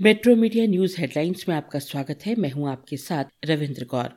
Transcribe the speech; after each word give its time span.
Metro 0.00 0.34
media 0.36 0.66
news 0.66 0.94
headlines 0.98 1.44
में 1.48 1.54
आपका 1.56 1.78
स्वागत 1.78 2.18
है। 2.26 2.34
मैं 2.34 2.50
हूँ 2.50 2.68
आपके 2.70 2.96
साथ 2.96 3.24
रविंद्र 3.44 3.84
कौर। 3.84 4.08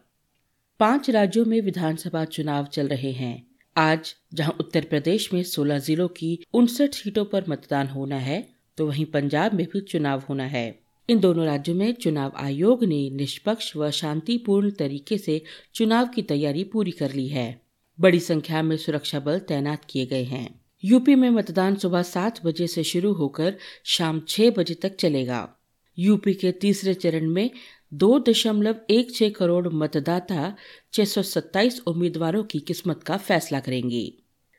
पाँच 0.80 1.10
राज्यों 1.10 1.46
में 1.46 1.62
विधानसभा 1.62 2.26
चुनाव 2.26 2.66
चल 2.66 2.88
रहे 2.88 3.12
हैं। 3.12 3.48
आज 3.76 4.16
जहाँ 4.34 4.56
उत्तर 4.60 4.86
प्रदेश 4.86 5.34
में 5.34 5.44
16 5.44 5.80
जिलों 5.80 6.08
की 6.08 6.40
उनसठ 6.54 6.94
सीटों 6.94 7.26
पर 7.26 7.44
मतदान 7.50 7.88
होना 7.88 8.18
है 8.18 8.50
तो 8.78 8.88
वहीं 8.88 9.06
पंजाब 9.06 9.54
में 9.54 9.66
भी 9.74 9.80
चुनाव 9.82 10.24
होना 10.30 10.44
है। 10.44 10.80
इन 11.10 11.20
दोनों 11.20 11.46
राज्यों 11.46 11.76
में 11.76 11.94
चुनाव 11.94 12.32
आयोग 12.38 12.84
ने 12.84 13.10
निष्पक्ष 13.10 13.76
व 13.76 13.90
शांतिपूर्ण 13.92 14.72
तरीके 14.72 15.18
से 15.18 15.42
चुनाव 15.74 16.08
की 16.08 16.22
तैयारी 16.22 16.64
पूरी 16.64 16.92
कर 16.92 17.14
ली 17.14 17.28
है। 17.28 17.62
बड़ी 18.00 18.20
संख्या 18.20 18.62
में 18.62 18.78
सुरक्षा 18.78 19.20
बल 19.20 19.40
तैनात 19.40 19.86
किए 19.90 20.06
गए 20.06 20.24
हैं। 20.24 20.50
यूपी 20.84 21.16
में 21.16 21.30
मतदान 21.30 21.76
सुबह 21.76 22.02
सात 22.02 22.46
बजे 22.46 22.68
से 22.68 22.84
शुरू 22.84 23.14
होकर 23.14 23.56
शाम 23.86 24.22
छह 24.28 24.50
बजे 24.50 24.74
तक 24.74 24.96
चलेगा। 24.96 25.54
यूपी 26.00 26.34
के 26.34 26.52
तीसरे 26.52 26.94
चरण 26.94 27.30
में 27.30 27.52
दो 27.94 28.20
दशमलव 28.20 28.76
एक 28.90 29.16
छह 29.16 29.30
करोड़ 29.30 29.68
मतदाता 29.68 30.56
छह 30.94 31.06
सौ 31.06 31.22
सत्ताईस 31.22 31.82
उम्मीदवारों 31.88 32.44
की 32.44 32.60
किस्मत 32.60 33.04
का 33.04 33.18
फैसला 33.18 33.60
करेंगे। 33.60 34.14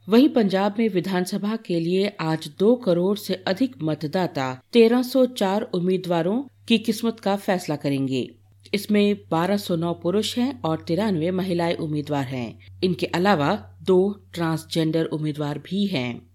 वहीं 0.08 0.28
पंजाब 0.28 0.74
में 0.78 0.88
विधानसभा 0.88 1.56
के 1.56 1.80
लिए 1.80 2.16
आज 2.20 2.50
दो 2.58 2.76
करोड़ 2.76 3.18
से 3.18 3.34
अधिक 3.34 3.76
मतदाता 3.82 4.62
1304 4.72 5.62
उम्मीदवारों 5.62 6.42
की 6.68 6.78
किस्मत 6.78 7.20
का 7.20 7.36
फैसला 7.36 7.76
करेंगे। 7.76 8.34
इसमें 8.74 9.16
1209 9.28 9.94
पुरुष 9.94 10.38
हैं 10.38 10.62
और 10.62 10.84
तिरानवे 10.88 11.30
महिलाएँ 11.30 11.74
उम्मीदवार 11.74 12.24
हैं। 12.24 12.80
इनके 12.84 13.06
अलावा 13.06 13.78
दो 13.82 14.20
ट्रांसजेंडर 14.34 15.04
उम्मीदवार 15.04 15.58
भी 15.58 15.86
हैं। 15.86 16.27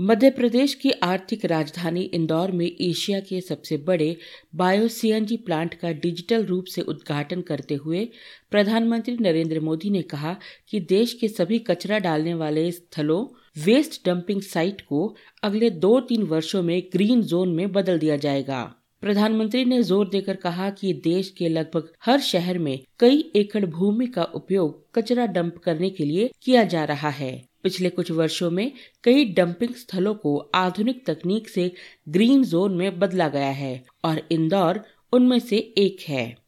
मध्य 0.00 0.30
प्रदेश 0.30 0.74
की 0.74 0.90
आर्थिक 0.90 1.44
राजधानी 1.44 2.00
इंदौर 2.00 2.50
में 2.50 2.66
एशिया 2.66 3.20
के 3.20 3.40
सबसे 3.40 3.76
बड़े 3.76 4.16
बायो 4.54 4.88
सीएनजी 4.88 5.36
प्लांट 5.36 5.74
का 5.74 5.92
डिजिटल 5.92 6.44
रूप 6.44 6.64
से 6.64 6.80
उद्घाटन 6.80 7.40
करते 7.40 7.74
हुए 7.74 8.08
प्रधानमंत्री 8.50 9.16
नरेंद्र 9.20 9.60
मोदी 9.60 9.90
ने 9.90 10.02
कहा 10.02 10.36
कि 10.68 10.80
देश 10.80 11.14
के 11.14 11.28
सभी 11.28 11.58
कचरा 11.58 11.98
डालने 11.98 12.34
वाले 12.34 12.72
स्थलों 12.72 13.26
वेस्ट 13.64 14.06
डंपिंग 14.06 14.42
साइट 14.42 14.80
को 14.80 15.16
अगले 15.42 15.70
दो 15.70 16.00
तीन 16.00 16.22
वर्षों 16.22 16.62
में 16.62 16.82
ग्रीन 16.92 17.22
जोन 17.22 17.48
में 17.48 17.72
बदल 17.72 17.98
दिया 17.98 18.16
जाएगा। 18.16 18.75
प्रधानमंत्री 19.02 19.64
ने 19.64 19.82
ज़ोर 19.82 20.08
देकर 20.08 20.36
कहा 20.36 20.68
कि 20.70 20.92
देश 21.04 21.28
के 21.28 21.48
लगभग 21.48 21.88
हर 22.04 22.20
शहर 22.20 22.58
में 22.58 22.78
कई 23.00 23.18
एकड़ 23.36 23.64
भूमि 23.66 24.06
का 24.06 24.22
उपयोग 24.34 24.94
कचरा 24.94 25.26
डंप 25.26 25.58
करने 25.58 25.90
के 25.90 26.04
लिए 26.04 26.30
किया 26.42 26.64
जा 26.64 26.84
रहा 26.84 27.08
है। 27.08 27.30
पिछले 27.62 27.90
कुछ 27.90 28.10
वर्षों 28.10 28.50
में 28.50 28.72
कई 29.04 29.24
डंपिंग 29.24 29.74
स्थलों 29.74 30.14
को 30.14 30.36
आधुनिक 30.54 31.04
तकनीक 31.06 31.48
से 31.48 31.70
ग्रीन 32.08 32.44
जोन 32.44 32.76
में 32.76 32.98
बदला 32.98 33.28
गया 33.28 33.50
है 33.50 33.84
और 34.04 34.22
इंदौर 34.30 34.80
उनमें 35.12 35.38
से 35.38 35.56
एक 35.78 36.08
है। 36.08 36.45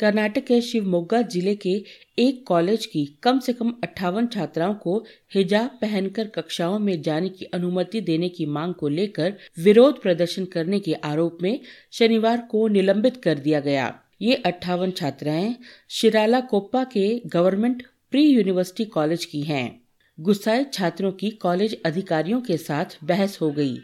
कर्नाटक 0.00 0.44
के 0.44 0.60
शिवमोगा 0.60 1.22
ज़िले 1.22 1.54
के 1.56 1.84
एक 2.18 2.46
कॉलेज 2.46 2.86
की 2.86 3.04
कम 3.22 3.38
से 3.38 3.52
कम 3.52 3.72
अट्ठावन 3.82 4.26
छात्राओं 4.26 4.74
को 4.74 5.04
हिजाब 5.34 5.78
पहनकर 5.80 6.28
कक्षाओं 6.28 6.78
में 6.78 7.00
जाने 7.02 7.28
की 7.28 7.44
अनुमति 7.44 8.00
देने 8.00 8.28
की 8.28 8.46
मांग 8.46 8.74
को 8.74 8.88
लेकर 8.88 9.34
विरोध 9.58 10.02
प्रदर्शन 10.02 10.44
करने 10.44 10.80
के 10.80 10.94
आरोप 10.94 11.38
में 11.42 11.60
शनिवार 11.92 12.46
को 12.50 12.68
निलंबित 12.68 13.16
कर 13.16 13.38
दिया 13.38 13.60
गया 13.60 13.94
ये 14.22 14.34
अट्ठावन 14.34 14.90
छात्राएँ 14.90 15.54
शिराला 15.88 16.40
कोप्पा 16.40 16.84
के 16.84 17.08
गवर्नमेंट 17.26 17.82
प्री 18.10 18.22
यूनिवर्सिटी 18.22 18.84
कॉलेज 18.84 19.24
की 19.24 19.40
हैं। 19.42 19.80
गुस्साए 20.18 20.64
छात्रों 20.72 21.12
की 21.12 21.30
कॉलेज 21.30 21.76
अधिकारियों 21.86 22.40
के 22.40 22.56
साथ 22.56 22.96
बहस 23.04 23.38
हो 23.40 23.50
गई, 23.50 23.76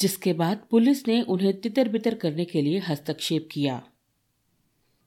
जिसके 0.00 0.32
बाद 0.32 0.60
पुलिस 0.70 1.06
ने 1.08 1.20
उन्हें 1.22 1.60
तितर 1.60 1.88
बितर 1.88 2.14
करने 2.14 2.44
के 2.44 2.62
लिए 2.62 2.78
हस्तक्षेप 2.78 3.48
किया 3.52 3.82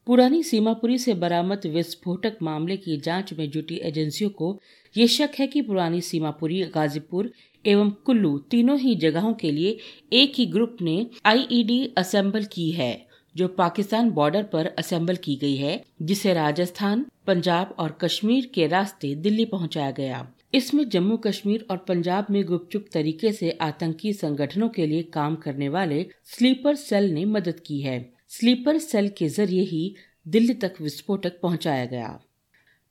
पुरानी 0.08 0.44
सीमापुरी 0.44 0.98
से 0.98 1.14
बरामद 1.14 1.62
विस्फोटक 1.66 2.38
मामले 2.42 2.78
की 2.78 2.98
जाँच 2.98 3.34
में 3.34 3.50
जुटी 3.50 3.76
एजेंसियों 3.76 4.30
को 4.30 4.62
ये 4.98 5.08
शक 5.08 5.30
है 5.40 5.48
कि 5.48 5.62
पुरानी 5.62 6.02
सीमापुरी, 6.02 6.62
गाजीपुर 6.64 7.32
एवं 7.66 7.90
कुल्लू 7.90 8.38
तीनों 8.38 8.80
ही 8.80 8.96
जगहों 8.96 9.34
के 9.34 9.52
लिए 9.52 9.78
एक 10.14 10.34
ही 10.38 10.46
ग्रुप 10.46 10.78
ने 10.82 11.08
आईईडी 11.26 11.94
असेंबल 11.98 12.44
की 12.44 12.72
है, 12.72 13.08
जो 13.36 13.48
पाकिस्तान 13.48 14.12
बॉर्डर 14.12 14.44
पर 14.44 14.66
असेंबल 14.66 15.16
की 15.16 15.36
गई 15.36 15.56
है, 15.56 15.84
जिसे 16.02 16.34
राजस्थान, 16.34 17.06
पंजाब 17.28 17.76
और 17.80 17.98
कश्मीर 18.02 18.52
के 18.54 18.68
रास्ते 18.68 19.16
दिल्ली 19.16 19.46
पहुँचाया 19.46 19.92
गया। 19.92 20.32
इसमें 20.54 20.90
जम्मू 20.90 21.18
कश्मीर 21.18 21.66
और 21.72 21.78
पंजाब 21.78 22.28
में 22.30 22.46
गुपचुप 22.46 22.86
तरीके 22.94 23.32
से 23.32 23.52
आतंकी 23.52 24.14
संगठनों 24.14 24.70
के 24.70 24.88
लिए 24.88 25.04
काम 25.04 25.36
करने 25.36 25.70
वाले 25.70 26.06
स्लीपर 26.24 26.76
सेल 26.76 27.12
ने 27.12 27.26
मदद 27.26 27.60
की 27.60 27.82
है। 27.82 28.15
स्लीपर 28.30 28.78
सेल 28.78 29.10
के 29.10 29.28
ज़रिए 29.28 29.62
ही 29.62 29.96
दिल्ली 30.28 30.54
तक 30.54 30.74
विस्फोटक 30.82 31.40
पहुँचाया 31.42 31.86
गया। 31.86 32.20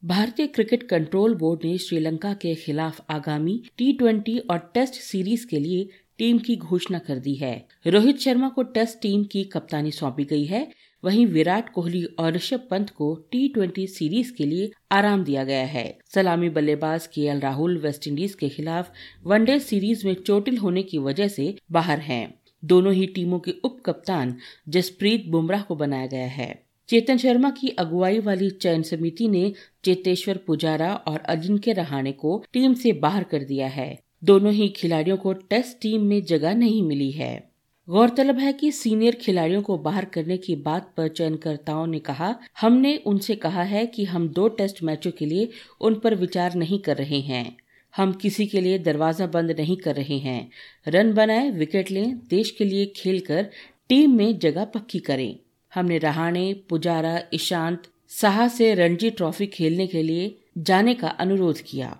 भारतीय 0.02 0.46
क्रिकेट 0.46 0.82
कंट्रोल 0.82 1.34
बोर्ड 1.34 1.64
ने 1.64 1.78
श्रीलंका 1.78 2.32
के 2.34 2.54
खिलाफ 2.54 3.00
आगामी 3.10 3.62
टी 3.78 3.92
ट्वेंटी 3.92 4.38
और 4.38 4.58
टेस्ट 4.74 4.94
सीरीज़ 4.94 5.46
के 5.46 5.58
लिए 5.58 5.88
टीम 6.18 6.38
की 6.38 6.56
घोषणा 6.56 6.98
कर 6.98 7.18
दी 7.18 7.34
है। 7.34 7.68
रोहित 7.86 8.18
शर्मा 8.18 8.48
को 8.48 8.62
टेस्ट 8.62 8.98
टीम 9.02 9.24
की 9.24 9.44
कप्तानी 9.44 9.90
सौंपी 9.90 10.24
गई 10.24 10.44
है। 10.44 10.70
वहीं 11.04 11.26
विराट 11.26 11.72
कोहली 11.72 12.04
और 12.04 12.32
ऋषभ 12.32 12.66
पंत 12.70 12.90
को 12.90 13.14
टी 13.32 13.48
ट्वेंटी 13.48 13.86
सीरीज़ 13.86 14.32
के 14.32 14.46
लिए 14.46 14.70
आराम 14.92 15.24
दिया 15.24 15.44
गया 15.44 15.64
है। 15.66 15.98
सलामी 16.14 16.48
बल्लेबाज 16.48 17.06
के 17.06 17.38
राहुल 17.40 17.78
वेस्टइंडीज 17.78 18.34
के 18.34 18.48
खिलाफ 18.48 18.92
वनडे 19.24 19.58
सीरीज़ 19.60 20.06
में 20.06 20.14
चोटिल 20.14 20.58
होने 20.58 20.82
की 20.82 20.98
वजह 20.98 21.28
से 21.28 21.54
बाहर 21.72 22.00
हैं। 22.00 22.43
दोनों 22.64 22.92
ही 22.92 23.06
टीमों 23.06 23.38
के 23.38 23.54
उप 23.64 23.82
कप्तान 23.86 24.36
जसप्रीत 24.68 25.26
बुमराह 25.26 25.62
को 25.62 25.76
बनाया 25.76 26.06
गया 26.06 26.26
है। 26.26 26.64
चेतन 26.88 27.16
शर्मा 27.16 27.50
की 27.50 27.68
अगुवाई 27.68 28.18
वाली 28.18 28.50
चयन 28.50 28.82
समिति 28.82 29.28
ने 29.28 29.52
चेतेश्वर 29.84 30.36
पुजारा 30.36 30.94
और 30.94 31.18
अजिंक्य 31.18 31.72
रहाणे 31.72 32.12
को 32.12 32.44
टीम 32.52 32.74
से 32.74 32.92
बाहर 32.92 33.24
कर 33.24 33.44
दिया 33.44 33.68
है। 33.68 33.98
दोनों 34.24 34.52
ही 34.52 34.68
खिलाड़ियों 34.68 35.16
को 35.16 35.32
टेस्ट 35.32 35.76
टीम 35.82 36.02
में 36.02 36.22
जगह 36.22 36.54
नहीं 36.54 36.82
मिली 36.82 37.10
है। 37.10 37.50
गौरतलब 37.88 38.38
है 38.38 38.52
कि 38.52 38.72
सीनियर 38.72 39.14
खिलाड़ियों 39.14 39.62
को 39.62 39.78
बाहर 39.78 40.04
करने 40.04 40.36
की 40.36 40.56
बात 40.56 40.94
पर 40.96 41.08
चयनकर्ताओं 41.08 41.86
ने 41.86 41.98
कहा, 41.98 42.36
हमने 42.60 42.96
उनसे 42.96 43.36
कहा 43.36 43.62
है 43.62 43.86
कि 43.86 44.04
हम 44.04 44.28
दो 44.28 44.48
टेस्ट 44.48 44.82
मैचों 44.82 45.10
के 45.10 45.26
लिए 45.26 45.48
उन 45.80 45.94
पर 45.94 46.14
विचार 46.14 46.54
नहीं 46.54 46.78
कर 46.78 46.96
रहे 46.96 47.20
हैं। 47.20 47.56
हम 47.96 48.12
किसी 48.12 48.46
के 48.46 48.60
लिए 48.60 48.78
दरवाज़ा 48.78 49.26
बंद 49.26 49.50
नहीं 49.50 49.76
कर 49.76 49.94
रहे 49.94 50.18
हैं। 50.18 50.50
रन 50.88 51.12
बनाए 51.12 51.50
विकेट 51.50 51.90
लें, 51.90 52.18
देश 52.18 52.50
के 52.50 52.64
लिए 52.64 52.86
खेलकर 52.86 53.50
टीम 53.88 54.16
में 54.16 54.38
जगह 54.38 54.64
पक्की 54.64 54.98
करें। 54.98 55.38
हमने 55.74 55.98
रहाणे, 55.98 56.52
पुजारा, 56.68 57.20
ईशांत, 57.34 57.82
साहा 58.08 58.48
से 58.48 58.74
रणजी 58.74 59.10
ट्रॉफी 59.10 59.46
खेलने 59.46 59.86
के 59.86 60.02
लिए 60.02 60.38
जाने 60.58 60.94
का 60.94 61.08
अनुरोध 61.08 61.58
किया। 61.58 61.98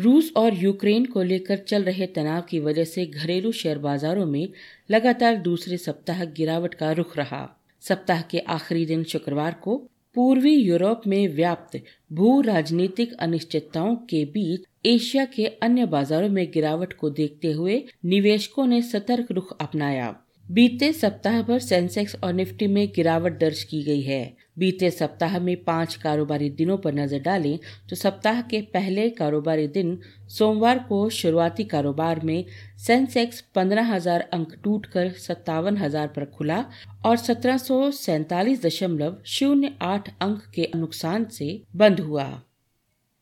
रूस 0.00 0.32
और 0.36 0.54
यूक्रेन 0.54 1.04
को 1.04 1.22
लेकर 1.22 1.58
चल 1.58 1.82
रहे 1.82 2.06
तनाव 2.06 2.42
की 2.42 2.60
वजह 2.60 2.84
से 2.84 3.06
घरेलू 3.06 3.52
शेयर 3.52 3.78
बाजारों 3.78 4.26
में 4.26 4.48
लगातार 4.90 5.36
दूसरे 5.36 5.76
सप्ताह 5.76 6.24
गिरावट 6.24 6.74
का 6.74 6.92
रुख 6.92 7.16
रहा। 7.16 7.60
सप्ताह 7.80 8.22
के 8.22 8.38
आखिरी 8.38 8.86
दिन 8.86 9.04
शुक्रवार 9.04 9.54
को 9.54 9.76
पूर्वी 10.14 10.54
यूरोप 10.54 11.02
में 11.06 11.28
व्याप्त 11.28 11.80
भू 12.12 12.40
राजनीतिक 12.40 13.12
अनिश्चितताओं 13.12 13.96
के 13.96 14.24
बीच 14.24 14.60
एशिया 14.86 15.24
के 15.26 15.46
अन्य 15.62 15.86
बाजारों 15.86 16.28
में 16.28 16.46
गिरावट 16.52 16.92
को 16.92 17.10
देखते 17.12 17.52
हुए 17.52 17.82
निवेशकों 18.06 18.66
ने 18.66 18.80
सतर्क 18.82 19.32
रुख 19.32 19.56
अपनाया। 19.60 20.14
बीते 20.46 20.92
सप्ताह 20.92 21.40
भर 21.42 21.58
सेंसेक्स 21.58 22.16
और 22.24 22.32
निफ्टी 22.32 22.66
में 22.66 22.86
गिरावट 22.96 23.38
दर्ज 23.40 23.62
की 23.62 23.82
गई 23.82 24.02
है। 24.02 24.36
बीते 24.58 24.90
सप्ताह 24.90 25.38
में 25.38 25.56
पाँच 25.64 25.94
कारोबारी 25.94 26.50
दिनों 26.50 26.76
पर 26.78 26.94
नज़र 26.94 27.18
डालें 27.18 27.58
तो 27.90 27.96
सप्ताह 27.96 28.40
के 28.42 28.60
पहले 28.74 29.08
कारोबारी 29.10 29.66
दिन 29.68 29.98
सोमवार 30.28 30.78
को 30.88 31.08
शुरुआती 31.10 31.64
कारोबार 31.64 32.20
में 32.24 32.44
सेंसेक्स 32.86 33.40
पंद्रह 33.54 33.92
हज़ार 33.94 34.28
अंक 34.32 34.54
टूटकर 34.64 35.10
सत्तावन 35.18 35.76
हज़ार 35.76 36.06
पर 36.06 36.24
खुला 36.30 36.64
और 37.06 37.16
सत्रह 37.16 37.58
सौ 37.58 37.90
सैतालीस 37.92 38.64
दशमलव 38.66 39.16
शून्य 39.26 39.72
आठ 39.82 40.14
अंक 40.20 40.42
के 40.54 40.70
नुकसान 40.76 41.24
से 41.32 41.62
बंद 41.76 42.00
हुआ। 42.00 42.32